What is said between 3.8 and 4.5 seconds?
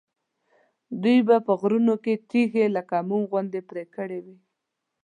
کړې وي.